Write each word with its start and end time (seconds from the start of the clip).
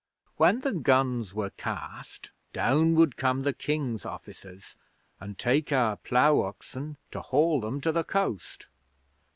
When 0.37 0.61
the 0.61 0.71
guns 0.73 1.35
were 1.35 1.51
cast, 1.51 2.31
down 2.53 2.95
would 2.95 3.17
come 3.17 3.43
the 3.43 3.53
King's 3.53 4.03
Officers, 4.03 4.75
and 5.19 5.37
take 5.37 5.71
our 5.71 5.95
plough 5.97 6.41
oxen 6.41 6.97
to 7.11 7.21
haul 7.21 7.61
them 7.61 7.79
to 7.81 7.91
the 7.91 8.03
coast. 8.03 8.65